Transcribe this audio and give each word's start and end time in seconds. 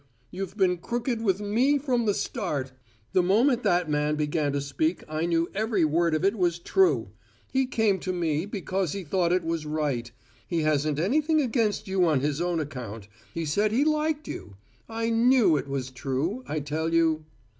You've 0.31 0.57
been 0.57 0.77
crooked 0.79 1.21
with 1.21 1.41
me 1.41 1.77
from 1.77 2.07
the 2.07 2.15
start. 2.15 2.71
The 3.13 3.21
moment 3.21 3.61
that 3.61 3.87
man 3.87 4.15
began 4.15 4.51
to 4.53 4.59
speak, 4.59 5.03
I 5.07 5.27
knew 5.27 5.51
every 5.53 5.85
word 5.85 6.15
of 6.15 6.25
it 6.25 6.35
was 6.35 6.57
true. 6.57 7.11
He 7.53 7.67
came 7.67 7.99
to 7.99 8.11
me 8.11 8.47
because 8.47 8.93
he 8.93 9.03
thought 9.03 9.31
it 9.31 9.43
was 9.43 9.67
right: 9.67 10.11
he 10.47 10.61
hasn't 10.63 10.97
anything 10.99 11.39
against 11.39 11.87
you 11.87 12.03
on 12.05 12.21
his 12.21 12.41
own 12.41 12.59
account; 12.59 13.09
he 13.31 13.45
said 13.45 13.71
he 13.71 13.83
liked 13.85 14.27
you! 14.27 14.55
I 14.89 15.11
knew 15.11 15.55
it 15.55 15.67
was 15.67 15.91
true, 15.91 16.43
I 16.47 16.61
tell 16.61 16.91
you." 16.91 17.25